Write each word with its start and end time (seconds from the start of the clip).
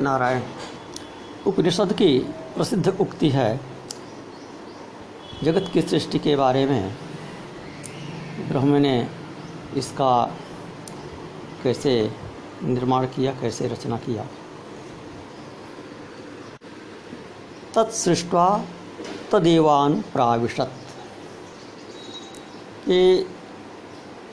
नारायण, 0.00 0.42
उपनिषद 1.46 1.92
की 1.92 2.18
प्रसिद्ध 2.28 3.00
उक्ति 3.00 3.28
है, 3.28 3.60
जगत 5.42 5.70
की 5.72 5.82
सृष्टि 5.82 6.18
के 6.18 6.36
बारे 6.36 6.66
में। 6.66 6.96
ब्रह्म 8.48 8.74
ने 8.74 9.08
इसका 9.76 10.34
कैसे 11.62 12.12
निर्माण 12.62 13.06
किया, 13.06 13.32
कैसे 13.32 13.68
रचना 13.68 13.96
किया? 13.96 14.26
तत्सृष्टवा 17.74 18.64
तदेवान 19.32 20.00
प्राविशत। 20.00 20.72
कि 22.86 23.26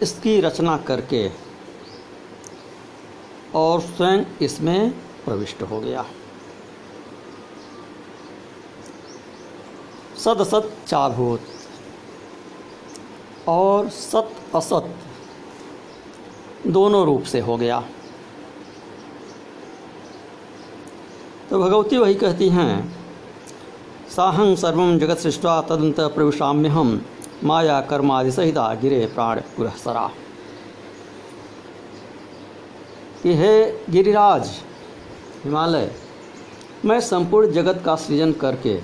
इसकी 0.01 0.41
रचना 0.41 0.77
करके 0.77 1.31
और 3.55 3.81
स्वयं 3.81 4.23
इसमें 4.41 5.06
प्रविष्ट 5.27 5.61
हो 5.63 5.79
गया। 5.79 6.05
सद 10.17 10.43
सत 10.43 10.71
चाभूत 10.87 11.41
और 13.47 13.89
सत 13.89 14.29
असत 14.55 14.85
दोनों 16.67 17.05
रूप 17.05 17.23
से 17.23 17.39
हो 17.39 17.57
गया। 17.57 17.79
तो 21.49 21.59
भगवती 21.59 21.97
वही 21.97 22.15
कहती 22.15 22.49
हैं, 22.49 22.73
साहं 24.15 24.55
सर्व 24.55 24.97
जगत 24.97 25.17
सृष्टा 25.17 25.61
तदंत 25.61 25.99
प्रविशाम्य 26.15 26.69
हम 26.69 27.01
माया 27.43 27.79
कर्मादि 27.81 28.31
सहिता 28.31 28.73
गिरे 28.73 29.05
प्राण 29.05 29.39
पुरस्सरा 29.57 30.07
कि 33.23 33.33
हे 33.33 33.53
गिरिराज 33.89 34.49
हिमालय। 35.47 35.89
मैं 36.85 36.99
संपूर्ण 37.01 37.51
जगत 37.51 37.81
का 37.85 37.95
सृजन 37.97 38.31
करके, 38.33 38.77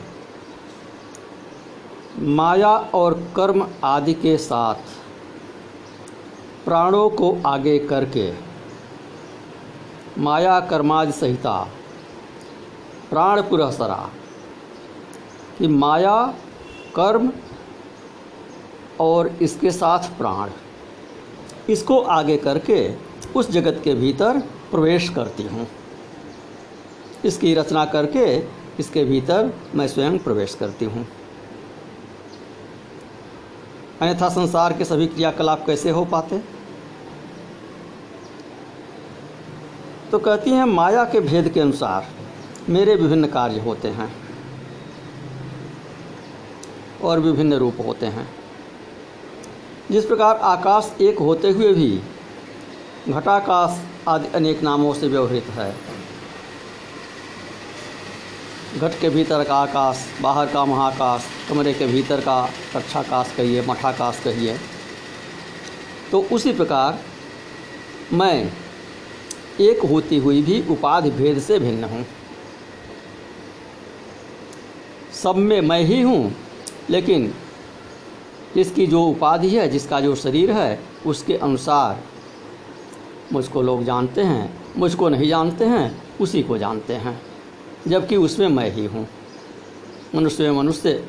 माया 2.20 2.70
और 2.96 3.14
कर्म 3.36 3.66
आदि 3.84 4.14
के 4.16 4.38
साथ 4.38 4.94
प्राणों 6.66 7.10
को 7.12 7.36
आगे 7.46 7.78
करके, 7.82 8.32
माया 10.20 10.60
कर्मादि 10.70 11.12
सहिता 11.12 11.58
प्राण 13.10 13.42
पुरस्सरा 13.42 14.10
कि 15.58 15.68
माया, 15.68 16.16
कर्म 16.96 17.32
और 19.02 19.28
इसके 19.42 19.72
साथ 19.74 20.18
प्राण, 20.18 20.50
इसको 21.70 22.00
आगे 22.02 22.38
करके 22.40 22.82
उस 23.36 23.52
जगत 23.52 23.82
के 23.84 23.94
भीतर 23.96 24.40
प्रवेश 24.72 25.10
करती 25.10 25.44
हूँ। 25.44 25.68
इसकी 27.26 27.54
रचना 27.54 27.86
करके 27.86 28.26
इसके 28.80 29.04
भीतर 29.06 29.54
मैं 29.76 29.88
स्वयं 29.88 30.18
प्रवेश 30.20 30.56
करती 30.56 30.86
हूँ। 30.86 31.06
अन्यथा 34.02 34.30
संसार 34.30 34.74
के 34.74 34.86
सभी 34.86 35.08
क्रियाकलाप 35.08 35.66
कैसे 35.66 35.90
हो 35.90 36.06
पाते? 36.06 36.42
तो 40.12 40.20
कहती 40.20 40.50
हैं, 40.50 40.66
माया 40.66 41.04
के 41.06 41.20
भेद 41.20 41.50
के 41.50 41.60
अनुसार 41.60 42.08
मेरे 42.70 42.96
विभिन्न 42.96 43.28
कार्य 43.28 43.60
होते 43.60 43.88
हैं 43.88 44.12
और 47.04 47.20
विभिन्न 47.20 47.54
रूप 47.54 47.78
होते 47.88 48.06
हैं। 48.06 48.28
जिस 49.92 50.06
प्रकार 50.06 50.36
आकाश 50.36 50.96
एक 51.02 51.20
होते 51.20 51.50
हुए 51.50 51.74
भी, 51.74 52.02
घटाकाश 53.10 53.82
आदि 54.08 54.28
अनेक 54.28 54.62
नामों 54.64 54.94
से 54.94 55.08
व्यवहृत 55.08 55.44
है 55.44 55.93
घट 58.74 59.00
के 59.02 59.10
भीतर 59.10 59.44
का 59.44 59.56
आकाश, 59.56 59.98
बाहर 60.22 60.48
का 60.48 60.66
महाकाश, 60.66 61.24
कमरे 61.50 61.74
के 61.74 61.88
भीतर 61.88 62.22
का 62.22 62.42
कक्षाकाश 62.74 63.34
कहिए 63.38 63.62
मठाकाश 63.62 64.20
कहिए। 64.20 64.58
तो 66.12 66.22
उसी 66.32 66.54
प्रकार 66.54 67.00
मैं 68.14 68.52
एक 69.62 69.82
होती 69.82 70.18
हुई 70.18 70.42
भी 70.42 70.62
उपाधि 70.70 71.12
भेद 71.12 71.40
से 71.40 71.60
भिन्न 71.60 71.84
हूँ। 71.84 72.06
सब 75.14 75.36
में 75.36 75.62
मैं 75.62 75.82
ही 75.82 76.02
हूँ, 76.02 76.34
लेकिन 76.90 77.34
इसकी 78.58 78.88
जो 78.88 79.04
उपाधि 79.04 79.50
है, 79.50 79.68
जिसका 79.68 80.00
जो 80.00 80.16
शरीर 80.16 80.52
है, 80.52 80.80
उसके 81.06 81.36
अनुसार 81.36 82.04
मुझको 83.34 83.62
लोग 83.62 83.84
जानते 83.84 84.22
हैं, 84.22 84.54
मुझको 84.78 85.10
नहीं 85.10 85.30
जानते 85.30 85.66
हैं, 85.66 86.02
उसी 86.20 86.44
को 86.44 86.58
जानते 86.58 86.94
हैं। 86.94 87.33
जबकि 87.88 88.16
उसमें 88.16 88.48
मैं 88.48 88.72
ही 88.72 88.86
हूँ। 88.86 89.08
मनुष्य 90.16 90.44
में 90.44 90.52
मनुष्य 90.52 91.08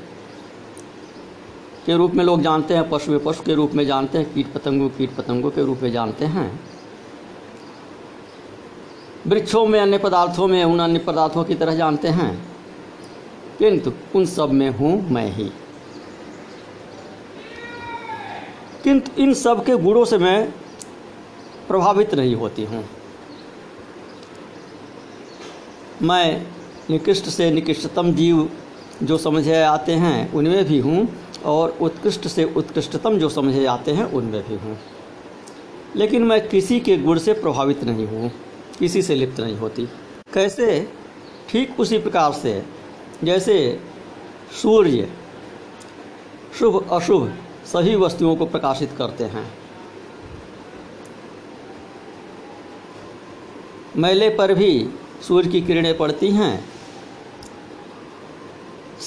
के 1.87 1.97
रूप 1.97 2.13
में 2.13 2.25
लोग 2.25 2.43
जानते 2.43 2.75
हैं, 2.75 2.91
पशु 2.91 3.11
में 3.11 3.25
पशु 3.25 3.43
के 3.43 3.55
रूप 3.55 3.73
में 3.73 3.87
जानते 3.87 4.19
हैं, 4.19 4.35
कीट 4.35 4.53
पतंगों 4.53 4.89
कीट 4.89 5.17
पतंगों 5.17 5.51
के 5.51 5.63
रूप 5.63 5.81
में 5.83 5.93
जानते 5.93 6.25
हैं। 6.25 6.61
वृक्षों 9.27 9.67
में, 9.67 9.81
अन्य 9.81 9.99
पदार्थों 9.99 10.47
में, 10.47 10.65
उन 10.65 10.81
अन्य 10.81 10.99
पदार्थों 10.99 11.45
की 11.45 11.55
तरह 11.55 11.75
जानते 11.75 12.09
हैं। 12.09 12.49
किंतु 13.59 13.93
उन 14.15 14.27
सब 14.27 14.51
में 14.51 14.71
हूँ 14.71 15.11
मैं 15.11 15.33
ही। 15.33 15.51
किंतु 18.85 19.23
इन 19.23 19.35
सब 19.35 19.65
के 19.65 19.77
गुणों 19.77 20.05
से 20.05 20.19
मैं 20.19 20.51
प्रभावित 21.69 22.15
नहीं 22.15 22.35
होती 22.35 22.65
हूँ। 22.65 22.85
मैं 26.03 26.54
निकृष्ट 26.91 27.25
से 27.25 27.51
निकृष्टतम 27.51 28.13
जीव 28.13 28.49
जो 29.03 29.19
समझे 29.19 29.63
आते 29.63 29.93
हैं, 29.93 30.33
उनमें 30.33 30.65
भी 30.65 30.79
हूँ, 30.79 31.09
और 31.45 31.77
उत्कृष्ट 31.81 32.29
से 32.29 32.45
उत्कृष्टतम 32.57 33.19
जो 33.19 33.29
समझे 33.29 33.65
आते 33.67 33.93
हैं, 33.93 34.05
उनमें 34.05 34.43
भी 34.49 34.55
हूँ। 34.55 34.77
लेकिन 35.97 36.23
मैं 36.23 36.49
किसी 36.49 36.81
के 36.81 36.97
गुण 36.97 37.19
से 37.19 37.33
प्रभावित 37.33 37.85
नहीं 37.85 38.07
हूँ, 38.07 38.31
किसी 38.79 39.03
से 39.03 39.15
लिप्त 39.15 39.41
नहीं 39.41 39.57
होती। 39.57 39.87
कैसे? 40.35 40.89
ठीक 41.49 41.81
उसी 41.81 41.99
प्रकार 41.99 42.33
से, 42.33 42.63
जैसे 43.25 43.81
सूर्य 44.63 45.09
शुभ, 46.59 46.89
अशुभ 46.93 47.33
सभी 47.67 47.95
वस्तुओं 47.97 48.37
को 48.37 48.47
प्रकाशित 48.47 48.91
करते 48.99 49.25
हैं। 49.25 49.47
मैले 53.97 54.29
पर 54.29 54.55
भी 54.55 54.89
सूर्य 55.23 55.51
की 55.51 55.61
किरणें 55.61 55.97
पड़ती 55.97 56.31
हैं 56.31 56.74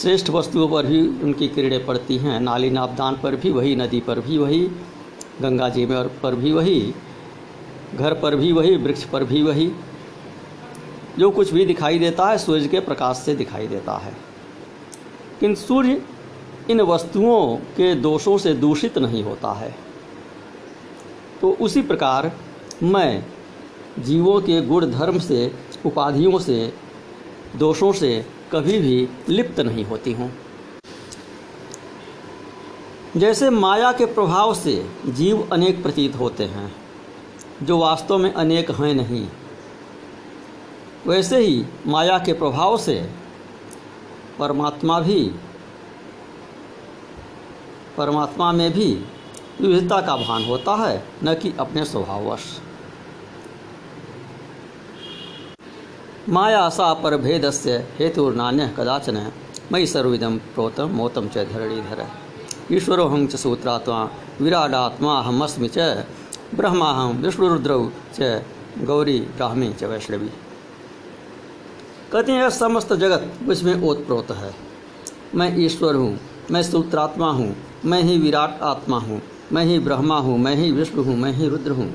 श्रेष्ठ 0.01 0.29
वस्तुओं 0.29 0.69
पर 0.69 0.85
भी 0.85 1.07
उनकी 1.07 1.47
किरणें 1.47 1.85
पड़ती 1.85 2.17
हैं। 2.17 2.39
नाली 2.39 2.69
नापदान 2.69 3.19
पर 3.23 3.35
भी 3.35 3.51
वही, 3.51 3.75
नदी 3.75 3.99
पर 3.99 4.19
भी 4.19 4.37
वही, 4.37 4.61
गंगा 5.41 5.69
जी 5.69 5.85
में 5.85 6.19
पर 6.19 6.35
भी 6.35 6.51
वही, 6.51 6.93
घर 7.95 8.13
पर 8.13 8.35
भी 8.35 8.51
वही, 8.51 8.75
वृक्ष 8.75 9.03
पर 9.03 9.23
भी 9.23 9.43
वही। 9.43 9.71
जो 11.19 11.31
कुछ 11.31 11.53
भी 11.53 11.65
दिखाई 11.65 11.99
देता 11.99 12.25
है 12.25 12.37
सूर्य 12.37 12.67
के 12.67 12.79
प्रकाश 12.79 13.17
से 13.17 13.35
दिखाई 13.35 13.67
देता 13.67 13.97
है। 13.97 14.13
किंतु 15.39 15.61
सूर्य 15.61 16.01
इन 16.69 16.81
वस्तुओं 16.81 17.57
के 17.57 17.95
दोषों 17.95 18.37
से 18.37 18.53
दूषित 18.53 18.97
नहीं 18.97 19.23
होता 19.23 19.53
है। 19.53 19.75
तो 21.41 21.51
उसी 21.51 21.81
प्रकार 21.81 22.31
मैं 22.83 23.25
जीवों 23.99 24.41
के 24.41 24.61
गुण 24.61 24.91
धर्म 24.91 25.19
से, 25.19 25.53
उपाधियों 25.85 26.39
से, 26.39 26.73
दोषों 27.55 27.91
से 27.91 28.36
कभी 28.51 28.79
भी 28.79 29.09
लिप्त 29.29 29.59
नहीं 29.59 29.85
होती 29.85 30.13
हूँ। 30.13 30.31
जैसे 33.17 33.49
माया 33.49 33.91
के 33.91 34.05
प्रभाव 34.05 34.53
से 34.53 34.91
जीव 35.07 35.49
अनेक 35.53 35.83
प्रतीत 35.83 36.15
होते 36.15 36.43
हैं, 36.43 36.75
जो 37.63 37.77
वास्तव 37.77 38.17
में 38.17 38.33
अनेक 38.33 38.71
हैं 38.71 38.93
नहीं। 38.93 39.27
वैसे 41.07 41.37
ही 41.37 41.65
माया 41.87 42.17
के 42.19 42.33
प्रभाव 42.33 42.77
से 42.77 43.09
परमात्मा 44.39 44.99
भी, 44.99 45.23
परमात्मा 47.97 48.51
में 48.51 48.71
भी 48.71 48.93
विविधता 49.61 50.01
का 50.01 50.17
भान 50.17 50.43
होता 50.43 50.75
है, 50.75 51.03
न 51.23 51.33
कि 51.33 51.53
अपने 51.59 51.85
स्वभाववश। 51.85 52.43
माया 56.29 56.67
सा 56.69 56.93
पर 56.93 57.15
भेद 57.17 57.49
से 57.49 57.73
हेतुर्नान्य 57.99 58.65
कदाचन 58.77 59.17
मई 59.71 59.85
सर्विदम 59.85 60.37
प्रोतम 60.55 60.89
मोतम 60.91 61.27
च 61.27 61.45
धरणीधर। 61.47 62.03
ईश्वरो 62.71 63.05
हं 63.07 63.25
च 63.27 63.35
सूत्रात्मा, 63.35 64.03
विराडात्मा 64.41 65.19
हमस्मि 65.21 65.67
च, 65.67 66.05
ब्रह्माहं 66.55 67.21
विष्णुरुद्रौ 67.21 67.79
च, 68.13 68.43
गौरी 68.83 69.19
ब्राह्मी 69.37 69.71
च 69.73 69.83
वैष्णवी। 69.83 70.29
कहते 72.11 72.31
हैं 72.31 72.49
समस्त 72.49 72.93
जगत 72.93 73.31
मुझमें 73.43 73.81
ओतप्रोत। 73.81 74.31
है 74.31 74.53
मैं 75.35 75.53
ईश्वर 75.57 75.95
हूँ, 75.95 76.19
मैं 76.51 76.63
सूत्रात्मा 76.63 77.31
हूँ, 77.31 77.55
मैं 77.85 78.03
ही 78.03 78.17
विराट 78.19 78.61
आत्मा 78.63 78.99
हूँ, 78.99 79.21
मैं 79.53 79.65
ही 79.65 79.79
ब्रह्मा 79.79 80.17
हूँ, 80.19 80.37
मैं 80.37 80.55
ही 80.55 80.71
विष्णु 80.71 81.03
हूँ, 81.03 81.17
मैं 81.17 81.31
ही 81.31 81.49
रुद्र 81.49 81.71
हूँ। 81.71 81.93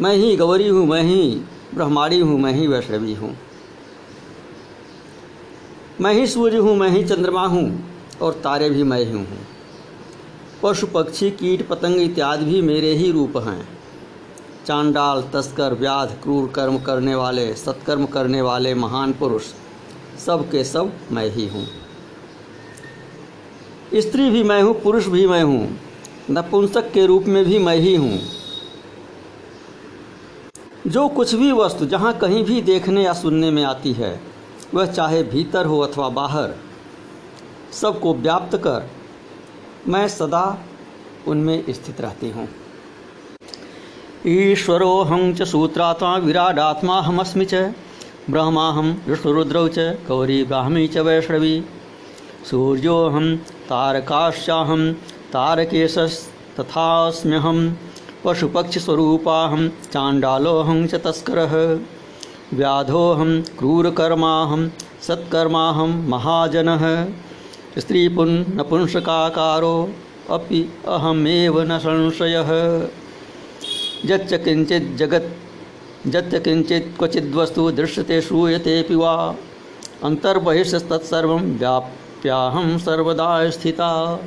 मैं 0.00 0.14
ही 0.14 0.36
गौरी 0.36 0.68
हूँ, 0.68 0.86
मैं 0.86 1.02
ही 1.02 1.42
ब्रह्माणी 1.74 2.20
हूँ, 2.20 2.38
मैं 2.40 2.52
ही 2.52 2.66
वैष्णवी 2.66 3.14
हूँ। 3.14 3.36
मैं 6.00 6.12
ही 6.14 6.26
सूर्य 6.26 6.56
हूँ, 6.56 6.76
मैं 6.76 6.88
ही 6.88 7.04
चंद्रमा 7.04 7.46
हूँ, 7.46 7.84
और 8.22 8.32
तारे 8.32 8.70
भी 8.70 8.82
मैं 8.82 8.98
ही 8.98 9.12
हूँ। 9.12 9.26
पशु 10.62 10.86
पक्षी, 10.86 11.30
कीट 11.30 11.68
पतंग 11.68 12.00
इत्यादि 12.00 12.44
भी 12.44 12.62
मेरे 12.62 12.94
ही 12.94 13.10
रूप 13.12 13.36
हैं। 13.36 13.68
चांडाल, 14.66 15.22
तस्कर, 15.22 15.74
व्याध, 15.74 16.08
क्रूर 16.22 16.48
कर्म 16.48 16.78
करने 16.78 17.14
वाले, 17.14 17.54
सत्कर्म 17.54 18.06
करने 18.06 18.40
वाले 18.42 18.74
महान 18.74 19.12
पुरुष, 19.12 19.42
सब 20.26 20.50
के 20.50 20.64
सब 20.64 20.92
मैं 21.12 21.30
ही 21.30 21.46
हूँ। 21.48 21.66
स्त्री 23.94 24.30
भी 24.30 24.42
मैं 24.42 24.62
हूँ, 24.62 24.80
पुरुष 24.80 25.06
भी 25.06 25.26
मैं 25.26 25.42
हूँ, 25.42 25.78
नपुंसक 26.30 26.90
के 26.92 27.06
रूप 27.06 27.24
में 27.24 27.44
भी 27.44 27.58
मैं 27.58 27.76
ही 27.76 27.94
हूँ। 27.96 28.18
जो 30.86 31.08
कुछ 31.08 31.34
भी 31.34 31.52
वस्तु 31.52 31.86
जहाँ 31.86 32.12
कहीं 32.18 32.44
भी 32.44 32.60
देखने 32.62 33.02
या 33.04 33.12
सुनने 33.12 33.50
में 33.50 33.64
आती 33.64 33.92
है, 33.92 34.20
वह 34.74 34.86
चाहे 34.86 35.22
भीतर 35.22 35.66
हो 35.66 35.78
अथवा 35.80 36.08
बाहर, 36.08 36.54
सबको 37.72 38.14
व्याप्त 38.14 38.56
कर 38.56 38.88
मैं 39.88 40.08
सदा 40.08 40.58
उनमें 41.28 41.64
स्थित 41.70 42.00
रहती 42.00 42.30
हूँ। 42.30 42.48
ईश्वरो 44.26 45.02
हम 45.02 45.32
च 45.34 45.42
सूत्रात्मा 45.42 46.16
विराडात्मा 46.16 47.00
हमस्मि 47.00 47.44
च 47.44 47.54
ब्रह्माहम 48.30 48.88
विष्णुरुद्रौ 49.06 49.68
च 49.68 49.78
गौरी 50.08 50.44
ब्राह्मी 50.44 50.86
च 50.88 50.96
वैष्णवी। 50.98 51.64
सूर्योऽहं 52.50 53.36
तारकाश्चाहं 53.68 54.82
तारकेशस्तथास्म्यहं 55.32 56.28
पशुपक्षिस्वरूपाहं 58.24 59.68
चाण्डालोऽहं 59.68 60.86
च 60.86 60.94
तस्करः। 60.94 61.80
व्याधोऽहं 62.56 63.42
क्रूरकर्माहं 63.42 64.68
सत्कर्माहं 65.02 66.08
महाजनः। 66.08 67.08
स्त्रीपुन्नपुंसकाकारो 67.78 69.90
अपि 70.30 70.72
अहमेव 70.88 71.60
न 71.60 71.78
संशयः। 71.78 72.88
यच्च 74.04 74.34
किञ्चित् 74.34 74.96
जगत्, 74.96 76.14
यच्च 76.14 76.34
किञ्चित् 76.34 76.98
क्वचिद्वस्तु 76.98 77.70
दृश्यते, 77.70 78.20
श्रूयतेऽपि 78.20 78.94
वा। 78.94 79.34
अन्तर्बहिस्तत्सर्वं 80.04 81.58
व्याप्याहं 81.58 82.78
सर्वदा 82.78 83.50
स्थिता। 83.50 84.20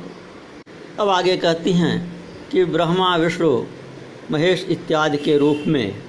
अब 1.00 1.08
आगे 1.08 1.36
कहती 1.36 1.72
हैं 1.72 2.22
कि 2.52 2.64
ब्रह्मा 2.64 3.16
विष्णु 3.16 3.62
महेश 4.30 4.66
इत्यादि 4.70 5.16
के 5.16 5.38
रूप 5.38 5.64
में 5.66 6.02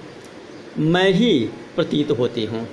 मैं 0.78 1.10
ही 1.10 1.50
प्रतीत 1.76 2.12
होती 2.12 2.46
हूँ। 2.46 2.68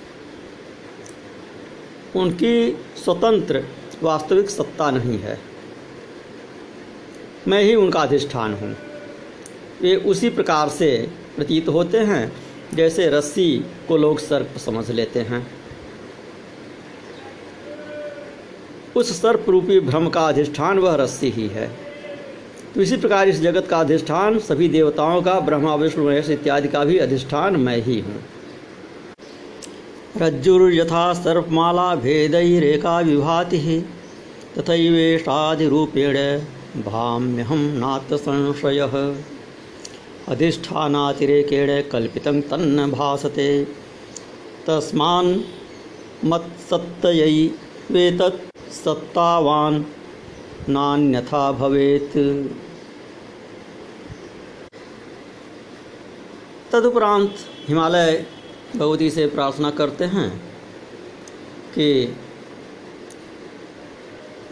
उनकी 2.17 2.79
स्वतंत्र 3.05 3.65
वास्तविक 4.03 4.51
सत्ता 4.51 4.91
नहीं 4.91 5.19
है। 5.19 5.39
मैं 7.49 7.63
ही 7.63 7.75
उनका 7.75 8.01
अधिष्ठान 8.01 8.55
हूँ। 8.55 8.77
वे 9.83 9.97
उसी 9.97 10.31
प्रकार 10.31 10.69
से 10.69 11.09
प्रतीत 11.37 11.69
होते 11.69 11.99
हैं, 11.99 12.33
जैसे 12.75 13.09
रस्सी 13.09 13.65
को 13.89 13.97
लोग 13.97 14.19
सर्प 14.19 14.59
समझ 14.59 14.91
लेते 14.91 15.21
हैं। 15.21 15.47
उस 18.97 19.23
सर्प 19.23 19.45
रूपी 19.49 19.81
भ्रम 19.81 20.09
का 20.09 20.29
अधिष्ठान 20.29 20.79
वह 20.79 20.95
रस्सी 20.95 21.31
ही 21.31 21.49
है। 21.49 21.90
तो 22.75 22.81
इसी 22.81 22.97
प्रकार 22.97 23.29
इस 23.29 23.41
जगत 23.41 23.67
का 23.67 23.81
अधिष्ठान, 23.81 24.39
सभी 24.39 24.69
देवताओं 24.69 25.23
का, 25.23 25.41
ब्रह्मा, 25.41 25.75
विष्णु, 25.75 26.05
महेश 26.05 26.31
इत्यादि 26.31 26.69
का 26.69 26.85
भी 26.85 26.99
अधिष्ठान 26.99 27.57
मैं 27.57 27.77
ही 27.77 28.01
हूँ। 28.01 28.23
रज्जुर्यथा 30.17 31.13
सर्पमाला 31.13 31.95
भेदैरेका 31.95 33.01
विभाति 33.01 33.87
तथैवेशादिरूपेण 34.59 36.15
भाम्यहं 36.83 37.57
नात्र 37.57 38.17
संशयः 38.17 39.15
अधिष्ठानातिरेकेण 40.29 41.83
कल्पितं 41.83 42.41
तन्न 42.41 42.91
भासते। 42.91 43.65
तस्मान् 44.67 45.41
मत्सत्तयैवेतत् 46.25 48.73
सत्तावान् 48.73 49.85
नान्यथा 50.69 51.51
भवेत्। 51.53 52.17
तदुपरांत 56.73 57.35
हिमालय 57.69 58.27
भगवती 58.77 59.11
से 59.11 59.27
प्रार्थना 59.27 59.71
करते 59.71 60.05
हैं 60.05 60.31
कि 61.75 62.17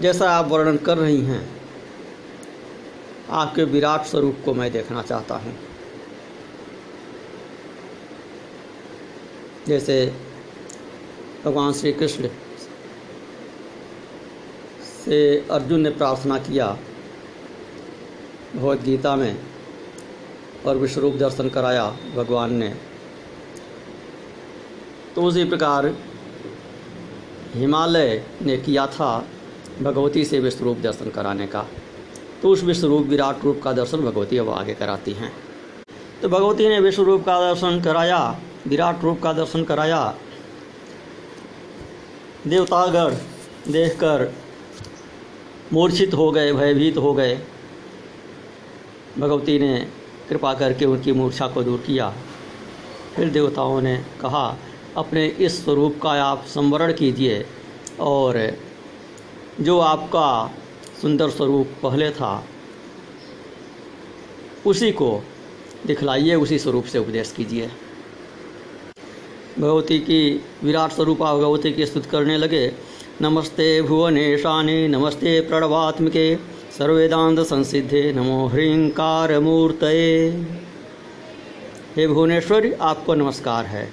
जैसा 0.01 0.31
आप 0.31 0.49
वर्णन 0.49 0.77
कर 0.77 0.99
रही 0.99 1.21
हैं, 1.21 1.43
आपके 3.31 3.65
विराट 3.65 4.05
स्वरूप 4.05 4.37
को 4.45 4.55
मैं 4.55 4.71
देखना 4.73 5.03
चाहता 5.03 5.37
हूँ। 5.37 5.55
जैसे 9.67 10.15
भगवान 11.45 11.73
श्री 11.73 11.93
कृष्ण 11.93 12.29
से 15.09 15.19
अर्जुन 15.51 15.81
ने 15.81 15.91
प्रार्थना 15.91 16.37
किया 16.39 16.67
भगवद 18.57 18.83
गीता 18.83 19.15
में 19.17 19.37
और 20.67 20.77
विश्वरूप 20.77 21.15
दर्शन 21.15 21.49
कराया 21.49 21.85
भगवान 22.17 22.53
ने। 22.55 22.69
तो 25.15 25.23
उसी 25.23 25.45
प्रकार 25.45 25.87
हिमालय 27.55 28.23
ने 28.43 28.57
किया 28.57 28.87
था 28.87 29.11
भगवती 29.83 30.25
से 30.25 30.41
विश्वरूप 30.41 30.79
दर्शन 30.79 31.11
कराने 31.11 31.47
का। 31.47 31.65
तो 32.43 32.49
उस 32.49 32.63
विश्वरूप 32.63 33.07
विराट 33.07 33.45
रूप 33.45 33.61
का 33.63 33.73
दर्शन 33.73 34.01
भगवती 34.01 34.39
अब 34.39 34.51
आगे 34.51 34.75
कराती 34.75 35.13
हैं। 35.13 35.33
तो 36.23 36.29
भगवती 36.29 36.69
ने 36.69 36.81
विश्वरूप 36.81 37.25
का 37.25 37.39
दर्शन 37.41 37.81
कराया, 37.81 38.21
विराट 38.67 39.05
रूप 39.05 39.23
का 39.23 39.33
दर्शन 39.33 39.65
कराया। 39.65 40.03
देवतागढ़ 42.47 43.15
देखकर 43.73 44.33
मूर्छित 45.73 46.15
हो 46.15 46.31
गए, 46.31 46.53
भयभीत 46.53 46.97
हो 46.97 47.15
गए। 47.15 47.41
भगवती 49.19 49.59
ने 49.59 49.89
कृपा 50.29 50.55
करके 50.55 50.85
उनकी 50.85 51.13
मूर्छा 51.13 51.47
को 51.47 51.63
दूर 51.63 51.79
किया। 51.79 52.15
फिर 53.17 53.31
देवताओं 53.31 53.81
ने 53.81 54.05
कहा, 54.21 54.57
अपने 54.97 55.27
इस 55.27 55.65
स्वरूप 55.65 56.01
का 56.03 56.11
आप 56.11 56.45
संवरण 56.47 56.93
कीजिए 56.93 57.47
और 58.01 58.57
जो 59.61 59.79
आपका 59.79 60.55
सुंदर 61.03 61.31
स्वरूप 61.31 61.69
पहले 61.83 62.11
था, 62.11 62.45
उसी 64.67 64.93
को 64.93 65.25
दिखलाइए, 65.87 66.35
उसी 66.35 66.59
स्वरूप 66.59 66.85
से 66.85 66.99
उपदेश 66.99 67.35
कीजिए। 67.37 67.71
भगवती 69.59 69.99
की 69.99 70.45
विराट 70.65 70.93
स्वरूपा 70.93 71.35
भगवती 71.35 71.73
की 71.73 71.87
स्तुति 71.87 72.09
करने 72.09 72.37
लगे। 72.37 72.88
नमस्ते 73.23 73.83
भुवनेशाने, 73.83 74.89
नमस्ते 74.89 75.41
प्रणवात्मिके 75.41 76.37
सर्वेदांत 76.79 77.41
संसिद्धे, 77.41 78.13
नमो 78.13 78.47
ह्रींकार 78.47 79.41
मूर्तये। 79.41 80.29
हे 81.97 82.07
भुवनेश्वरी, 82.09 82.73
आपको 82.73 83.15
नमस्कार 83.15 83.65
है। 83.65 83.93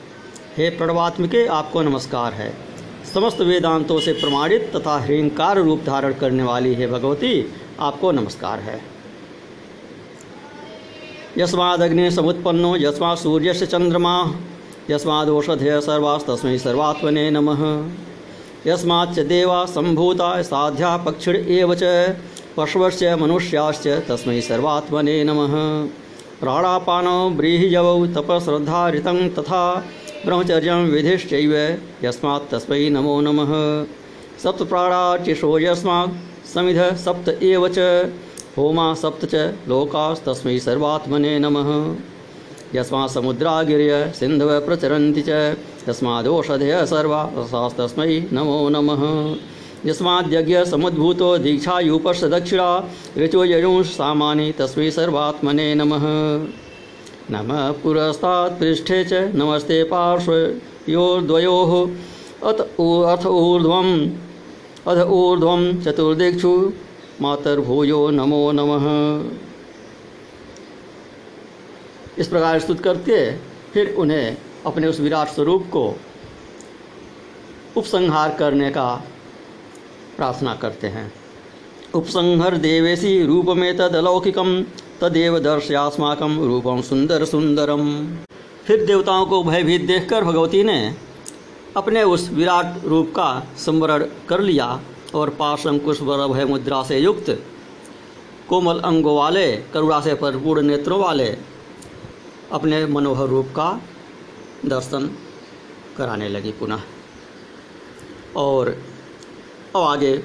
हे 0.58 0.70
प्रणवात्मिके, 0.70 1.46
आपको 1.46 1.82
नमस्कार 1.82 2.34
है। 2.34 2.58
समस्त 3.14 3.42
वेदांतों 3.42 4.00
से 4.00 4.14
प्रमाणित 4.14 4.72
तथा 4.76 5.00
ह्रींकार 5.00 5.58
रूप 5.58 5.82
धारण 5.86 6.14
करने 6.14 6.44
वाली 6.44 6.74
है 6.74 6.88
भगवती, 6.88 7.54
आपको 7.80 8.12
नमस्कार 8.12 8.60
है। 8.60 8.82
यस्मादग्नि 11.38 12.12
समुत्पन्नो 12.12 12.76
यस्मा 12.76 13.16
सूर्य 13.16 13.54
से 13.54 13.66
चंद्रमा 13.66 14.36
यस्मादौषधय 14.90 15.82
सर्वास्तस्मै 15.82 16.58
सर्वात्मने 16.58 17.32
नमः। 17.32 17.90
यस्माच्च 18.68 19.20
देवा 19.20 19.66
सम्भूता 19.66 20.42
साध्या 20.42 20.98
पक्षिण 20.98 21.36
एव 21.36 21.76
च, 21.76 21.84
पशवश्च, 22.58 23.04
मनुष्याश्च, 23.04 23.88
तस्मै 23.88 24.42
सर्वात्मने 24.42 25.24
नमः। 25.24 25.54
प्राणापानो 26.40 27.30
व्रीहिजवौ 27.30 28.08
तपश्रद्धारितं 28.08 29.30
तथा 29.30 29.86
ब्रह्मचर्यं 30.26 30.86
विधिश्चैव, 30.86 31.54
यस्मात् 32.04 32.52
तस्मै 32.52 32.90
नमो 32.90 33.22
नमः। 33.22 33.54
सप्तप्राणार्चिषो 34.44 35.60
यस्मात् 35.60 36.48
समिधः 36.48 36.96
सप्त 36.96 37.30
एव 37.44 37.68
च, 37.68 37.80
होमा 38.58 38.94
सप्त 38.94 39.26
च, 39.26 39.36
लोकास्तस्मै 39.68 40.60
सर्वात्मने 40.60 41.40
नमः। 41.40 41.96
यस्मात् 42.76 43.12
समुद्रा 43.12 43.64
गिर्य 43.64 44.14
सिन्धव 44.20 44.60
प्रचरन्ति 44.60 45.22
च 45.22 45.58
यस्मादोषधय 45.90 46.86
सर्वास्तस्मै 46.86 48.14
नमो 48.34 48.58
नमः। 48.70 49.02
यस्माद्यज्ञ 49.86 50.64
समुद्भूतो 50.66 51.38
दीक्षायूपश्च 51.38 52.24
दक्षिणा 52.26 52.70
ऋचो 53.18 53.44
यजुंश 53.46 53.88
सामानि 53.88 54.48
तस्मै 54.60 54.90
सर्वात्मने 54.92 55.68
नमः। 55.76 56.06
नमः 57.32 57.62
पुरस्तात् 57.84 58.60
पृष्ठे 58.60 59.04
च 59.04 59.14
नमस्ते 59.36 59.84
पार्श्वयोर्द्वयोः 59.84 61.72
अथ 62.44 62.60
अथ 63.14 63.26
ऊर्ध्वम्। 63.28 63.94
अथ 64.88 65.00
ऊर्ध्वं 65.12 65.62
चतुर्दिक्षु 65.84 66.54
मातर्भूयो 67.22 68.10
नमो 68.12 68.42
नमः। 68.52 68.86
इस 72.20 72.28
प्रकार 72.28 72.60
स्तुत 72.60 72.80
करके 72.80 73.20
फिर 73.74 73.96
उन्हें 74.00 74.38
अपने 74.66 74.88
उस 74.88 75.00
विराट 75.00 75.28
स्वरूप 75.28 75.64
को 75.72 75.84
उपसंहार 77.78 78.34
करने 78.34 78.70
का 78.72 78.90
प्रार्थना 80.18 80.56
करते 80.56 80.88
हैं। 80.88 81.12
उपसंहर 81.96 82.58
देवेशी 82.58 83.22
रूपमें 83.26 83.76
तदलौकिकम 83.78 84.62
तदेव 85.02 85.40
दर्शयास्माकम 85.40 86.40
रूपम 86.42 86.82
सुंदर 86.82 87.26
सुंदरम 87.26 87.84
फिर 88.66 88.86
देवताओं 88.86 89.26
को 89.26 89.44
भयभीत 89.44 89.82
देखकर 89.82 90.24
भगवती 90.24 90.64
ने 90.64 90.96
अपने 91.78 92.04
उस 92.04 92.30
विराट 92.30 92.86
रूप 92.86 93.12
का 93.16 93.28
संवरण 93.58 94.06
कर 94.30 94.40
लिया 94.40 94.68
और 95.16 95.30
पाशंकुश 95.30 96.02
वर 96.02 96.28
भय 96.28 96.46
मुद्रा 96.46 96.82
से 96.84 97.00
युक्त 97.00 97.30
कोमल 98.50 98.80
अंगों 98.80 99.16
वाले, 99.18 99.52
करुणा 99.74 100.00
से 100.02 100.14
परिपूर्ण 100.14 100.62
नेत्रों 100.62 101.00
वाले 101.00 101.28
अपने 102.52 102.86
मनोहर 102.86 103.28
रूप 103.28 103.48
का 103.56 103.70
दर्शन 104.68 105.18
कराने 105.98 106.30
लगी 106.30 106.52
पुनः। 106.52 106.80
और 108.36 108.84
अब 109.76 109.82
आगे 109.82 110.18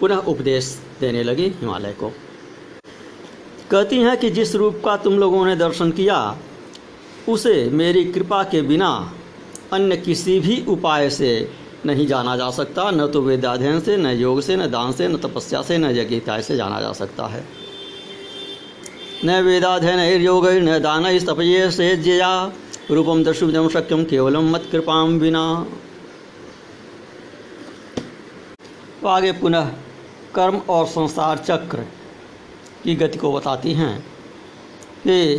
पुनः 0.00 0.16
उपदेश 0.16 0.80
देने 1.00 1.22
लगी 1.22 1.48
हिमालय 1.48 1.92
को। 1.92 2.12
कहती 3.70 3.96
हैं 3.96 4.16
कि 4.16 4.30
जिस 4.30 4.54
रूप 4.54 4.82
का 4.84 4.96
तुम 4.96 5.18
लोगों 5.18 5.46
ने 5.46 5.56
दर्शन 5.56 5.90
किया, 5.90 6.38
उसे 7.28 7.68
मेरी 7.72 8.04
कृपा 8.04 8.42
के 8.42 8.62
बिना 8.62 9.14
अन्य 9.72 9.96
किसी 9.96 10.40
भी 10.40 10.64
उपाय 10.68 11.10
से 11.10 11.52
नहीं 11.86 12.06
जाना 12.06 12.36
जा 12.36 12.50
सकता। 12.50 12.90
न 12.90 13.06
तो 13.06 13.22
वेदाध्ययन 13.22 13.80
से, 13.80 13.96
न 13.96 14.06
योग 14.06 14.40
से, 14.40 14.56
न 14.56 14.66
दान 14.66 14.92
से, 14.92 15.08
न 15.08 15.16
तपस्या 15.16 15.62
से, 15.62 15.78
न 15.78 15.84
यज्ञिकाय 15.84 16.42
से 16.42 16.56
जाना 16.56 16.80
जा 16.80 16.92
सकता 16.92 17.26
है। 17.26 17.48
न 19.24 19.42
वेदाध्ययन 19.42 20.22
योग 20.22 20.48
न 20.48 20.78
दान 20.78 21.18
तपये 21.18 21.70
से 21.70 21.96
जया 21.96 22.52
रूपम 22.90 23.22
दर्शुजम 23.24 23.68
शक्यम 23.68 24.04
केवलम 24.04 24.48
मत 24.50 24.68
कृपाम 24.72 25.18
बिना 25.18 25.42
तो 29.02 29.08
आगे 29.08 29.32
पुनः 29.32 29.66
कर्म 30.34 30.56
और 30.68 30.86
संसार 30.86 31.38
चक्र 31.38 31.84
की 32.84 32.94
गति 32.94 33.18
को 33.18 33.32
बताती 33.32 33.72
हैं 33.72 33.98
कि 35.02 35.36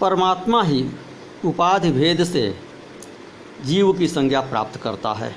परमात्मा 0.00 0.62
ही 0.62 0.84
उपाधि 1.44 1.90
भेद 1.90 2.24
से 2.24 2.44
जीव 3.64 3.92
की 3.92 4.08
संज्ञा 4.08 4.40
प्राप्त 4.40 4.80
करता 4.80 5.12
है 5.12 5.34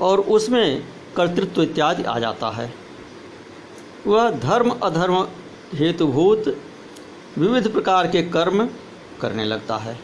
और 0.00 0.20
उसमें 0.20 0.82
कर्तृत्व 1.16 1.62
इत्यादि 1.62 2.02
आ 2.02 2.18
जाता 2.18 2.50
है। 2.50 2.72
वह 4.06 4.30
धर्म, 4.30 4.70
अधर्म, 4.70 5.26
हेतुभूत 5.74 6.56
विविध 7.38 7.72
प्रकार 7.72 8.06
के 8.06 8.22
कर्म 8.22 8.68
करने 9.20 9.44
लगता 9.44 9.76
है। 9.76 9.98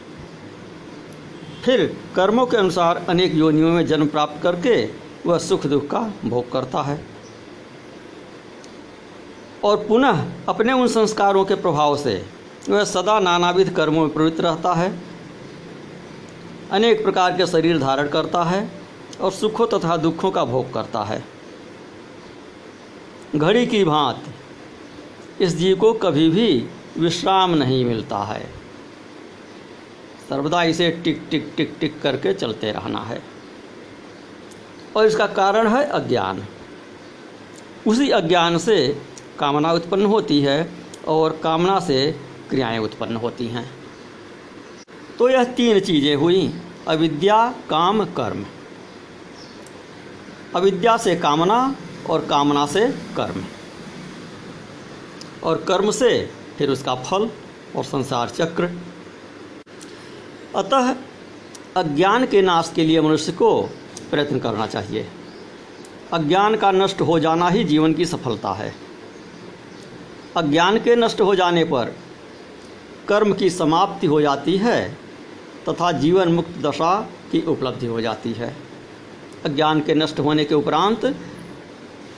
फिर 1.65 1.97
कर्मों 2.15 2.45
के 2.45 2.57
अनुसार 2.57 3.05
अनेक 3.09 3.35
योनियों 3.35 3.71
में 3.71 3.85
जन्म 3.85 4.07
प्राप्त 4.07 4.43
करके 4.43 4.89
वह 5.25 5.37
सुख 5.37 5.65
दुख 5.65 5.87
का 5.87 5.99
भोग 6.25 6.51
करता 6.51 6.81
है। 6.81 7.05
और 9.63 9.77
पुनः 9.77 10.25
अपने 10.49 10.73
उन 10.73 10.87
संस्कारों 10.87 11.45
के 11.45 11.55
प्रभाव 11.55 11.97
से 11.97 12.25
वह 12.69 12.83
सदा 12.83 13.19
नानाविध 13.19 13.73
कर्मों 13.75 14.01
में 14.01 14.13
प्रवृत्त 14.13 14.39
रहता 14.39 14.73
है। 14.73 15.01
अनेक 16.71 17.03
प्रकार 17.03 17.37
के 17.37 17.47
शरीर 17.47 17.79
धारण 17.79 18.07
करता 18.07 18.43
है 18.43 18.71
और 19.21 19.31
सुखों 19.31 19.67
तथा 19.67 19.97
दुखों 19.97 20.31
का 20.31 20.45
भोग 20.45 20.73
करता 20.73 21.03
है। 21.03 21.23
घड़ी 23.35 23.65
की 23.67 23.83
भांत 23.83 24.23
इस 25.41 25.55
जीव 25.55 25.75
को 25.75 25.93
कभी 25.93 26.29
भी 26.29 26.65
विश्राम 26.97 27.55
नहीं 27.55 27.85
मिलता 27.85 28.17
है। 28.17 28.49
सर्वदा 30.29 30.63
इसे 30.63 30.91
टिक 30.91 31.27
टिक 31.31 31.53
टिक 31.57 31.75
टिक 31.79 32.01
करके 32.01 32.33
चलते 32.33 32.71
रहना 32.71 32.99
है। 32.99 33.23
और 34.95 35.05
इसका 35.05 35.27
कारण 35.27 35.67
है 35.67 35.85
अज्ञान। 35.85 36.45
उसी 37.87 38.09
अज्ञान 38.09 38.57
से 38.57 39.01
कामना 39.39 39.73
उत्पन्न 39.73 40.05
होती 40.05 40.41
है 40.41 40.71
और 41.07 41.39
कामना 41.43 41.79
से 41.79 42.19
क्रियाएँ 42.49 42.79
उत्पन्न 42.79 43.15
होती 43.15 43.47
हैं। 43.47 43.71
तो 45.19 45.29
यह 45.29 45.43
तीन 45.43 45.79
चीज़ें 45.79 46.15
हुई, 46.15 46.53
अविद्या, 46.87 47.55
काम, 47.69 48.05
कर्म। 48.05 48.45
अविद्या 50.55 50.97
से 50.97 51.15
कामना 51.15 51.75
और 52.09 52.25
कामना 52.25 52.65
से 52.65 52.87
कर्म। 52.89 53.43
और 55.43 55.57
कर्म 55.57 55.91
से 55.91 56.42
फिर 56.57 56.69
उसका 56.69 56.95
फल 56.95 57.29
और 57.75 57.83
संसार 57.83 58.29
चक्र। 58.29 58.71
अतः 60.55 60.95
अज्ञान 61.77 62.25
के 62.25 62.41
नाश 62.41 62.71
के 62.75 62.83
लिए 62.83 63.01
मनुष्य 63.01 63.31
को 63.31 63.61
प्रयत्न 64.11 64.39
करना 64.39 64.67
चाहिए। 64.67 65.07
अज्ञान 66.13 66.55
का 66.55 66.71
नष्ट 66.71 67.01
हो 67.01 67.19
जाना 67.19 67.49
ही 67.49 67.63
जीवन 67.63 67.93
की 67.93 68.05
सफलता 68.05 68.53
है। 68.53 68.75
अज्ञान 70.37 70.77
के 70.77 70.95
नष्ट 70.95 71.21
हो 71.21 71.35
जाने 71.35 71.63
पर 71.63 71.95
कर्म 73.07 73.33
की 73.33 73.49
समाप्ति 73.49 74.07
हो 74.07 74.21
जाती 74.21 74.57
है 74.57 74.97
तथा 75.69 75.91
जीवन 75.91 76.31
मुक्त 76.31 76.57
दशा 76.61 77.09
की 77.31 77.41
उपलब्धि 77.41 77.85
हो 77.85 78.01
जाती 78.01 78.33
है। 78.33 78.55
अज्ञान 79.45 79.79
के 79.79 79.93
नष्ट 79.93 80.19
होने 80.19 80.45
के 80.45 80.55
उपरांत 80.55 81.05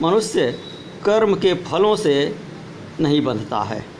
मनुष्य 0.02 0.60
कर्म 1.04 1.34
के 1.34 1.54
फलों 1.54 1.96
से 1.96 2.36
नहीं 3.00 3.22
बंधता 3.24 3.60
है। 3.62 3.95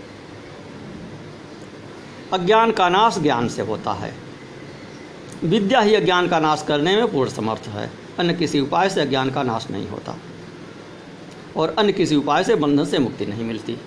अज्ञान 2.32 2.72
का 2.72 2.88
नाश 2.88 3.18
ज्ञान 3.18 3.48
से 3.48 3.62
होता 3.62 3.92
है। 3.92 4.14
विद्या 5.44 5.80
ही 5.80 5.94
अज्ञान 5.94 6.28
का 6.28 6.40
नाश 6.40 6.64
करने 6.68 6.96
में 6.96 7.12
पूर्ण 7.12 7.30
समर्थ 7.30 7.62
है। 7.68 7.90
अन्य 8.18 8.34
किसी 8.34 8.60
उपाय 8.60 8.90
से 8.90 9.00
अज्ञान 9.00 9.30
का 9.30 9.42
नाश 9.42 9.66
नहीं 9.70 9.88
होता। 9.88 10.18
और 11.56 11.74
अन्य 11.78 11.92
किसी 11.92 12.16
उपाय 12.16 12.44
से 12.44 12.54
बंधन 12.54 12.84
से 12.84 12.98
मुक्ति 12.98 13.26
नहीं 13.26 13.44
मिलती। 13.44 13.78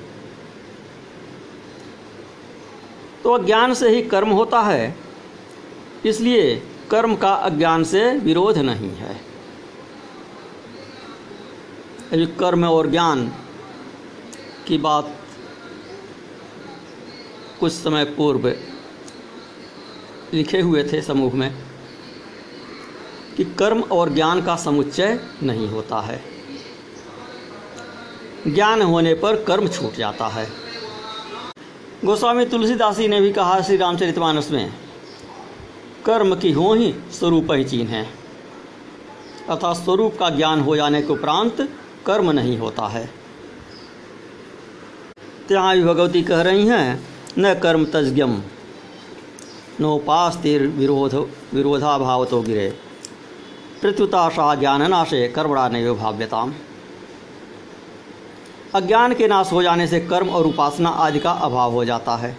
तो 3.23 3.31
अज्ञान 3.31 3.73
से 3.73 3.89
ही 3.89 4.01
कर्म 4.01 4.29
होता 4.29 4.61
है। 4.61 4.95
इसलिए 6.05 6.63
कर्म 6.91 7.15
का 7.15 7.33
अज्ञान 7.33 7.83
से 7.83 8.17
विरोध 8.17 8.57
नहीं 8.57 8.91
है। 8.91 9.29
कर्म 12.13 12.65
और 12.65 12.87
ज्ञान 12.87 13.33
की 14.67 14.77
बात 14.77 15.15
कुछ 17.59 17.71
समय 17.73 18.05
पूर्व 18.17 18.47
लिखे 20.33 20.59
हुए 20.61 20.83
थे 20.83 21.01
समूह 21.01 21.35
में 21.35 21.51
कि 23.37 23.45
कर्म 23.59 23.81
और 23.91 24.09
ज्ञान 24.09 24.41
का 24.41 24.55
समुच्चय 24.55 25.19
नहीं 25.43 25.67
होता 25.67 25.99
है। 26.01 26.21
ज्ञान 28.47 28.81
होने 28.81 29.13
पर 29.13 29.43
कर्म 29.43 29.67
छूट 29.67 29.95
जाता 29.95 30.27
है। 30.27 30.47
गोस्वामी 32.05 32.45
तुलसीदास 32.45 32.97
जी 32.97 33.07
ने 33.07 33.21
भी 33.21 33.31
कहा 33.31 33.59
श्री 33.61 33.77
रामचरितमानस 33.77 34.51
में, 34.51 34.73
कर्म 36.05 36.35
की 36.35 36.51
हो 36.51 36.73
ही 36.73 36.93
स्वरूप 37.11 37.51
ही 37.51 37.63
चीन 37.63 37.87
है। 37.87 38.03
अर्थात 39.49 39.75
स्वरूप 39.75 40.17
का 40.19 40.29
ज्ञान 40.29 40.59
हो 40.61 40.75
जाने 40.75 41.01
के 41.01 41.13
उपरांत 41.13 41.61
कर्म 42.05 42.31
नहीं 42.31 42.57
होता 42.57 42.87
है। 42.87 43.05
तो 45.49 45.55
यहाँ 45.55 45.75
भी 45.75 45.83
भगवती 45.83 46.21
कह 46.23 46.41
रही 46.41 46.67
हैं 46.67 47.18
न 47.37 47.53
कर्म 47.53 47.85
तज्ञम 47.85 48.41
नोपास्तिर 49.79 50.67
विरोध 50.67 51.13
विरोधाभाव 51.53 52.25
तो 52.25 52.41
गिरे। 52.41 52.69
प्रत्युताशा 53.81 54.53
ज्ञान 54.55 54.81
नाशे 54.89 55.27
कर्मणा 55.27 55.67
नैव 55.69 55.95
भाव्यताम। 55.95 56.53
अज्ञान 58.75 59.13
के 59.13 59.27
नाश 59.27 59.51
हो 59.51 59.63
जाने 59.63 59.87
से 59.87 59.99
कर्म 59.99 60.29
और 60.29 60.45
उपासना 60.45 60.89
आदि 60.89 61.19
का 61.19 61.31
अभाव 61.31 61.71
हो 61.71 61.85
जाता 61.85 62.15
है। 62.15 62.37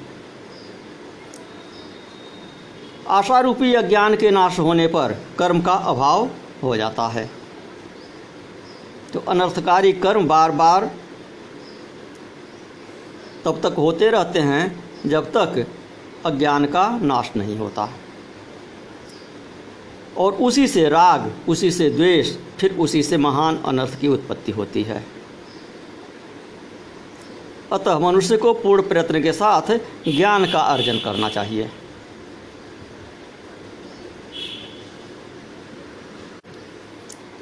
आशा 3.08 3.40
रूपी 3.40 3.74
अज्ञान 3.74 4.16
के 4.16 4.30
नाश 4.30 4.58
होने 4.58 4.86
पर 4.86 5.16
कर्म 5.38 5.60
का 5.60 5.72
अभाव 5.72 6.28
हो 6.62 6.76
जाता 6.76 7.06
है। 7.08 7.30
तो 9.12 9.20
अनर्थकारी 9.28 9.92
कर्म 9.92 10.26
बार 10.28 10.50
बार 10.50 10.90
तब 13.44 13.60
तक 13.60 13.74
होते 13.78 14.10
रहते 14.10 14.38
हैं 14.38 14.84
जब 15.06 15.32
तक 15.36 15.66
अज्ञान 16.26 16.64
का 16.64 16.98
नाश 17.02 17.30
नहीं 17.36 17.58
होता। 17.58 17.90
और 20.16 20.32
उसी 20.32 20.68
से 20.68 20.88
राग, 20.88 21.32
उसी 21.48 21.70
से 21.70 21.90
द्वेष, 21.90 22.36
फिर 22.58 22.76
उसी 22.76 23.02
से 23.02 23.16
महान 23.16 23.58
अनर्थ 23.58 24.00
की 24.00 24.08
उत्पत्ति 24.08 24.52
होती 24.52 24.82
है। 24.82 25.06
अतः 27.72 27.98
मनुष्य 27.98 28.36
को 28.36 28.54
पूर्ण 28.54 28.82
प्रयत्न 28.82 29.22
के 29.22 29.32
साथ 29.32 29.78
ज्ञान 30.08 30.52
का 30.52 30.60
अर्जन 30.60 30.98
करना 30.98 31.28
चाहिए। 31.28 31.70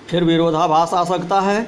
फिर 0.09 0.25
विरोधाभास 0.25 0.95
आ 0.95 1.05
सकता 1.05 1.41
है 1.41 1.65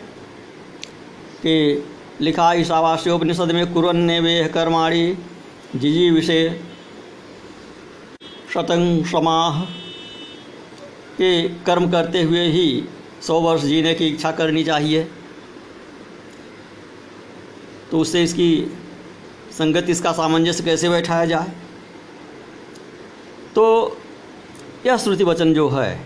कि 1.43 1.85
लिखा 2.21 2.53
ईशावास्योपनिषद 2.53 3.50
में 3.50 3.73
कुरन्ने 3.73 4.21
वे 4.21 4.45
कर्माणी, 4.45 5.19
जिजी 5.77 6.11
विषय 6.11 6.61
शतंग 8.55 9.05
समाह 9.05 9.61
के 11.17 11.49
कर्म 11.49 11.91
करते 11.91 12.23
हुए 12.23 12.47
ही 12.47 12.85
सौ 13.23 13.41
वर्ष 13.41 13.62
जीने 13.62 13.95
की 13.95 14.07
इच्छा 14.07 14.33
करनी 14.33 14.65
चाहिए। 14.65 15.11
तो 17.91 17.99
उससे 17.99 18.23
इसकी 18.23 18.79
संगति, 19.53 19.93
इसका 19.93 20.12
सामंजस्य 20.12 20.65
कैसे 20.65 20.89
बैठाया 20.89 21.25
जाए? 21.25 21.53
तो 23.55 23.97
यह 24.87 24.97
श्रुति 24.97 25.25
वचन 25.25 25.55
जो 25.55 25.69
है, 25.69 26.05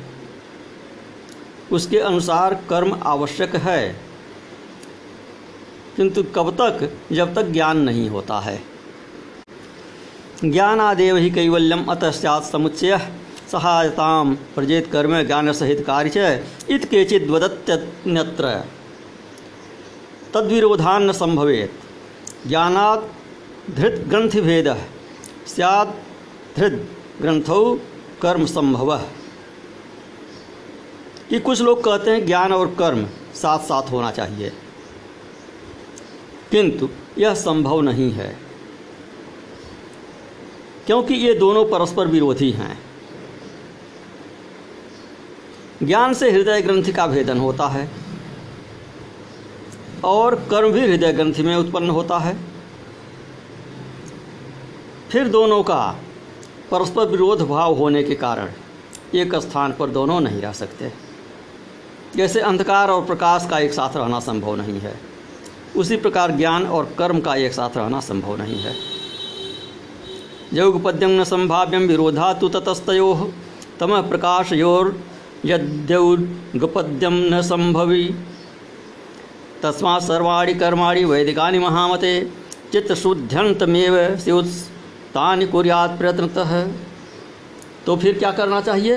उसके 1.73 1.99
अनुसार 1.99 2.55
कर्म 2.55 3.01
आवश्यक 3.03 3.57
है। 3.57 4.04
किंतु 5.97 6.23
कब 6.23 6.51
तक? 6.51 6.99
जब 7.13 7.35
तक 7.35 7.43
ज्ञान 7.43 7.79
नहीं 7.79 8.09
होता 8.11 8.41
है। 8.41 8.63
ज्ञानादेव 10.45 11.17
ही 11.17 11.31
कैवल्यम 11.31 11.85
अतश्चात 11.85 12.45
समुच्चय। 12.45 12.99
सहायताम 13.53 14.35
प्रजेत 14.35 14.93
कर्म 14.93 15.23
ज्ञान 15.23 15.53
सहित 15.53 15.85
कार्य 15.87 16.47
इत 16.71 16.85
केचिद 16.85 17.31
वदत्यन्यत्र। 17.31 18.65
तद्विरोधान 20.35 21.03
न 21.03 21.13
संभवेत। 21.13 21.73
ज्ञानात 22.47 23.15
धृत 23.71 24.05
ग्रंथि 24.09 24.41
भेद 24.41 24.69
सैद 25.47 25.95
धृत 26.57 26.89
ग्रंथौ 27.23 27.75
कर्म 28.23 28.47
संभव। 28.47 28.97
कि 31.31 31.41
कुछ 31.41 31.63
लोग 31.63 31.85
कहते 31.85 32.11
हैं 32.11 32.27
ज्ञान 32.27 32.53
और 32.53 32.67
कर्म 32.67 33.07
साथ 33.35 33.59
साथ 33.59 33.83
होना 33.83 34.11
चाहिए। 34.11 34.53
किंतु 36.55 36.89
यह 37.19 37.35
संभव 37.35 37.81
नहीं 37.81 38.13
है। 38.13 38.39
क्योंकि 40.87 41.15
ये 41.15 41.35
दोनों 41.35 41.65
परस्पर 41.65 42.07
विरोधी 42.07 42.51
हैं। 42.51 42.79
ज्ञान 45.83 46.15
से 46.15 46.31
हृदय 46.31 46.63
ग्रंथि 46.63 46.93
का 46.93 47.07
भेदन 47.07 47.39
होता 47.39 47.67
है 47.67 47.91
और 50.05 50.35
कर्म 50.35 50.73
भी 50.73 50.81
हृदय 50.81 51.13
ग्रंथि 51.13 51.43
में 51.43 51.57
उत्पन्न 51.57 51.91
होता 51.91 52.19
है। 52.19 52.37
फिर 55.11 55.29
दोनों 55.29 55.63
का 55.63 55.99
परस्पर 56.71 57.07
विरोध 57.07 57.49
भाव 57.49 57.75
होने 57.75 58.03
के 58.03 58.15
कारण 58.15 58.51
एक 59.15 59.35
स्थान 59.35 59.73
पर 59.73 59.91
दोनों 59.91 60.21
नहीं 60.21 60.41
रह 60.41 60.53
सकते। 60.53 60.93
जैसे 62.17 62.41
अंधकार 62.41 62.91
और 62.91 63.05
प्रकाश 63.05 63.47
का 63.51 63.59
एक 63.59 63.73
साथ 63.73 63.97
रहना 63.97 64.21
संभव 64.21 64.57
नहीं 64.57 64.81
है। 64.81 65.14
उसी 65.77 65.97
प्रकार 65.97 66.31
ज्ञान 66.33 66.67
और 66.67 66.95
कर्म 66.99 67.21
का 67.21 67.35
एक 67.37 67.53
साथ 67.53 67.77
रहना 67.77 68.01
संभव 68.01 68.37
नहीं 68.37 68.59
है। 68.59 68.75
योगपद्यम 70.53 71.11
न 71.11 71.25
संभाव्यम 71.25 71.87
विरोधा 71.87 72.33
तो 72.33 72.49
ततस्तो 72.51 73.15
तम 73.81 74.01
प्रकाशयोर 74.03 74.95
यद्यौगपद्यम 75.47 77.15
न 77.25 77.41
संभवी। 77.43 78.05
तस्मा 79.63 79.99
सर्वाणी 80.01 80.55
कर्माणि 80.55 81.05
वैदिकानि 81.05 81.59
महामते 81.59 82.21
चित्तशुद्ध्यंतमेव 82.73 83.97
स्युत्तानि 84.17 85.47
कुर्यात 85.47 85.99
प्रयत्नतः। 85.99 86.53
तो 87.87 87.97
फिर 87.97 88.19
क्या 88.19 88.31
करना 88.31 88.61
चाहिए? 88.61 88.97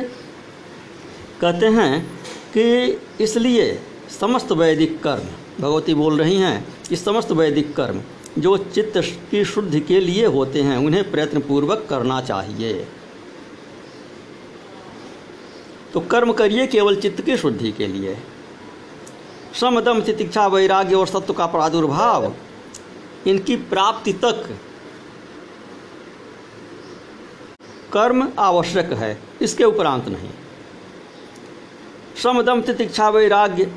कहते 1.41 1.65
हैं 1.67 2.01
कि 2.53 2.63
इसलिए 3.23 3.65
समस्त 4.11 4.51
वैदिक 4.51 5.01
कर्म, 5.03 5.27
भगवती 5.59 5.93
बोल 5.93 6.17
रही 6.17 6.37
हैं 6.37 6.76
कि 6.89 6.95
समस्त 6.95 7.31
वैदिक 7.31 7.75
कर्म 7.75 8.01
जो 8.37 8.57
चित्त 8.57 8.97
की 9.31 9.43
शुद्धि 9.45 9.79
के 9.79 9.99
लिए 9.99 10.25
होते 10.25 10.61
हैं, 10.61 10.77
उन्हें 10.77 11.11
प्रयत्नपूर्वक 11.11 11.85
करना 11.89 12.21
चाहिए। 12.21 12.87
तो 15.93 15.99
कर्म 16.01 16.33
करिए 16.33 16.67
केवल 16.67 16.95
चित्त 16.95 17.21
की 17.21 17.37
शुद्धि 17.37 17.71
के 17.71 17.87
लिए। 17.87 18.17
श्रम 19.55 19.79
दम 19.81 20.01
तितिक्षा, 20.01 20.47
वैराग्य 20.47 20.95
और 20.95 21.07
सत्व 21.07 21.33
का 21.33 21.45
प्रादुर्भाव, 21.45 22.33
इनकी 23.27 23.55
प्राप्ति 23.55 24.13
तक 24.13 24.49
कर्म 27.93 28.27
आवश्यक 28.39 28.93
है, 28.93 29.17
इसके 29.41 29.63
उपरांत 29.63 30.07
नहीं। 30.07 30.29
श्रम 32.21 32.41
दम 32.41 32.61
तितिक्षा, 32.61 33.09
वैराग्य 33.09 33.71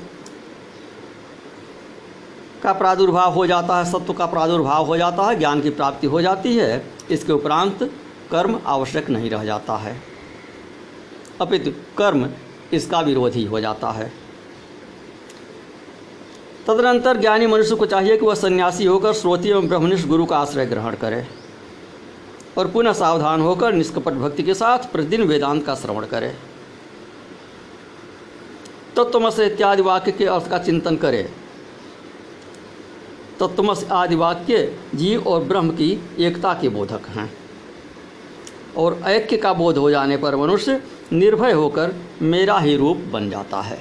का 2.62 2.72
प्रादुर्भाव 2.72 3.32
हो 3.32 3.46
जाता 3.46 3.78
है, 3.78 3.84
सत्व 3.84 4.12
का 4.12 4.26
प्रादुर्भाव 4.26 4.86
हो 4.86 4.96
जाता 4.96 5.22
है, 5.22 5.36
ज्ञान 5.36 5.60
की 5.60 5.70
प्राप्ति 5.70 6.06
हो 6.06 6.22
जाती 6.22 6.56
है, 6.56 6.86
इसके 7.10 7.32
उपरांत 7.32 7.82
कर्म 8.30 8.60
आवश्यक 8.66 9.10
नहीं 9.10 9.30
रह 9.30 9.44
जाता 9.44 9.76
है। 9.76 10.02
अपितु 11.40 11.70
कर्म 11.98 12.28
इसका 12.72 13.00
विरोधी 13.00 13.44
हो 13.44 13.60
जाता 13.60 13.90
है। 13.90 14.12
तदनंतर 16.66 17.16
ज्ञानी 17.16 17.46
मनुष्य 17.46 17.74
को 17.74 17.86
चाहिए 17.86 18.16
कि 18.16 18.26
वह 18.26 18.34
सन्यासी 18.34 18.84
होकर 18.84 19.12
श्रोति 19.12 19.48
एवं 19.48 19.68
ब्रह्मनिष्ठ 19.68 20.08
गुरु 20.08 20.26
का 20.26 20.38
आश्रय 20.38 20.66
ग्रहण 20.66 20.94
करे 20.94 21.26
और 22.58 22.68
पुनः 22.68 22.92
सावधान 22.92 23.40
होकर 23.40 23.72
निष्कपट 23.72 24.12
भक्ति 24.12 24.42
के 24.42 24.54
साथ 24.54 24.78
प्रतिदिन 24.92 25.22
वेदांत 25.22 25.66
का 25.66 25.74
श्रवण 25.74 26.06
करे। 26.06 26.28
तत्वमस 28.96 29.38
इत्यादि 29.38 29.82
वाक्य 29.82 30.12
के 30.12 30.26
अर्थ 30.26 30.50
का 30.50 30.58
चिंतन 30.58 30.96
करे। 30.96 31.28
तत्वमस 33.40 33.84
आदि 33.92 34.14
वाक्य 34.14 34.78
जीव 34.94 35.22
और 35.22 35.44
ब्रह्म 35.44 35.70
की 35.70 35.90
एकता 36.18 36.54
के 36.54 36.68
बोधक 36.68 37.08
हैं। 37.08 37.32
और 38.76 39.00
ऐक्य 39.04 39.36
का 39.36 39.52
बोध 39.52 39.78
हो 39.78 39.90
जाने 39.90 40.16
पर 40.16 40.36
मनुष्य 40.36 40.82
निर्भय 41.12 41.52
होकर 41.52 41.94
मेरा 42.22 42.58
ही 42.58 42.76
रूप 42.76 42.96
बन 42.96 43.30
जाता 43.30 43.60
है। 43.60 43.78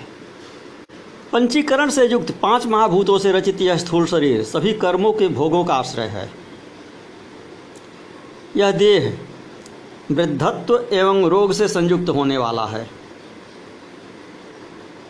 पंचीकरण 1.34 1.90
से 1.90 2.08
युक्त 2.08 2.32
पाँच 2.32 2.66
महाभूतों 2.66 3.18
से 3.18 3.32
रचित 3.32 3.62
यह 3.62 3.78
स्थूल 3.78 4.06
शरीर 4.06 4.44
सभी 4.44 4.74
कर्मों 4.74 5.14
के 5.14 5.28
भोगों 5.28 5.66
का 5.66 5.74
आश्रय 5.74 6.08
है। 6.08 6.32
यह 8.58 8.72
देह 8.72 9.18
वृद्धत्व 10.12 10.88
एवं 10.94 11.26
रोग 11.26 11.54
से 11.54 11.68
संयुक्त 11.68 12.10
होने 12.10 12.38
वाला 12.38 12.66
है। 12.66 12.90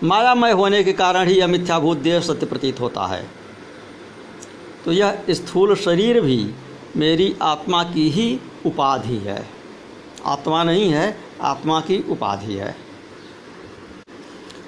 मायामय 0.04 0.52
होने 0.52 0.84
के 0.84 0.94
कारण 0.94 1.28
ही 1.28 1.34
यह 1.34 1.48
मिथ्याभूत 1.48 1.98
देह 1.98 2.20
सत्य 2.20 2.46
प्रतीत 2.46 2.80
होता 2.80 3.06
है। 3.06 3.39
तो 4.86 4.92
यह 4.92 5.24
स्थूल 5.30 5.76
शरीर 5.76 6.20
भी 6.22 6.52
मेरी 6.98 7.36
आत्मा 7.42 7.84
की 7.84 8.10
ही 8.10 8.40
उपाधि 8.66 9.18
है। 9.18 9.46
आत्मा 10.26 10.64
नहीं 10.64 10.90
है, 10.90 11.18
आत्मा 11.42 11.80
की 11.82 12.04
उपाधि 12.10 12.54
है। 12.54 12.76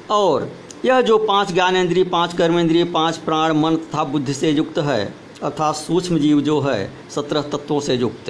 और 0.09 0.51
यह 0.85 1.01
जो 1.01 1.17
पाँच 1.17 1.51
ज्ञानेन्द्रिय, 1.51 2.03
पाँच 2.03 2.33
कर्मेंद्रिय, 2.33 2.83
पाँच 2.83 3.17
प्राण, 3.17 3.53
मन 3.53 3.75
तथा 3.75 4.03
बुद्धि 4.03 4.33
से 4.33 4.51
युक्त 4.51 4.77
है, 4.79 5.03
अर्थात 5.43 5.75
सूक्ष्म 5.75 6.17
जीव 6.17 6.41
जो 6.41 6.59
है, 6.61 6.93
सत्रह 7.09 7.41
तत्वों 7.41 7.79
से 7.79 7.95
युक्त, 7.95 8.29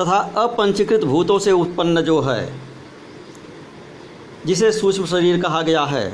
तथा 0.00 0.18
अपंचीकृत 0.36 1.04
भूतों 1.04 1.38
से 1.38 1.52
उत्पन्न 1.52 2.00
जो 2.00 2.20
है, 2.20 2.52
जिसे 4.46 4.72
सूक्ष्म 4.72 5.06
शरीर 5.06 5.40
कहा 5.42 5.62
गया 5.62 5.84
है 5.84 6.08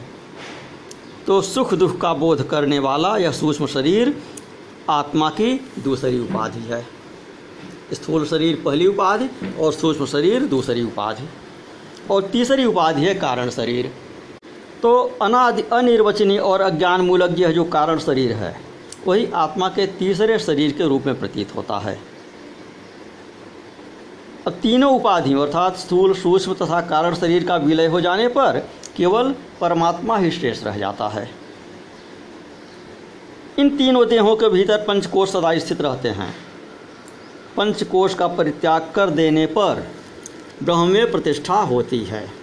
तो 1.26 1.40
सुख 1.42 1.72
दुख 1.74 1.98
का 2.00 2.12
बोध 2.14 2.48
करने 2.48 2.78
वाला 2.78 3.16
यह 3.16 3.32
सूक्ष्म 3.32 3.66
शरीर 3.66 4.14
आत्मा 4.90 5.30
की 5.30 5.70
दूसरी 5.84 6.20
उपाधि 6.20 6.60
है। 6.60 6.86
स्थूल 7.92 8.26
शरीर 8.26 8.62
पहली 8.64 8.86
उपाधि 8.86 9.56
और 9.60 9.72
सूक्ष्म 9.72 10.06
शरीर 10.06 10.46
दूसरी 10.46 10.82
उपाधि। 10.82 11.28
और 12.10 12.22
तीसरी 12.22 12.64
उपाधि 12.64 13.00
है 13.00 13.14
कारण 13.14 13.50
शरीर। 13.50 13.92
तो 14.82 15.18
अनादि, 15.22 15.62
अनिर्वचनीय 15.62 16.38
और 16.38 16.60
अज्ञान 16.60 17.00
मूलक 17.00 17.38
यह 17.38 17.52
जो 17.52 17.64
कारण 17.64 17.98
शरीर 17.98 18.32
है, 18.32 18.60
वही 19.06 19.28
आत्मा 19.34 19.68
के 19.68 19.86
तीसरे 19.86 20.38
शरीर 20.38 20.72
के 20.72 20.84
रूप 20.84 21.06
में 21.06 21.20
प्रतीत 21.20 21.56
होता 21.56 21.78
है। 21.78 22.00
अब 24.46 24.52
तीनों 24.52 24.96
उपाधियों 24.96 25.42
अर्थात 25.42 25.76
स्थूल, 25.76 26.14
सूक्ष्म 26.14 26.54
तथा 26.54 26.80
कारण 26.80 27.14
शरीर 27.14 27.46
का 27.46 27.56
विलय 27.56 27.86
हो 27.86 28.00
जाने 28.00 28.28
पर 28.28 28.68
केवल 28.96 29.34
परमात्मा 29.60 30.18
ही 30.18 30.30
शेष 30.30 30.64
रह 30.64 30.78
जाता 30.78 31.08
है। 31.08 31.39
इन 33.60 33.76
तीनों 33.76 34.08
देहों 34.08 34.36
के 34.36 34.48
भीतर 34.48 34.84
पंचकोश 34.84 35.30
सदा 35.30 35.58
स्थित 35.58 35.80
रहते 35.80 36.08
हैं। 36.08 36.34
पंचकोश 37.56 38.14
का 38.14 38.26
परित्याग 38.28 38.92
कर 38.94 39.10
देने 39.10 39.46
पर 39.46 39.86
ब्रह्म 40.62 40.88
में 40.88 41.10
प्रतिष्ठा 41.10 41.54
होती 41.54 42.04
है। 42.04 42.39